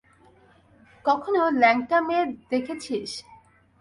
কখনো 1.05 1.41
ল্যাংটা 1.61 1.97
মেয়ে 2.07 2.25
দেখেছিস? 2.51 3.11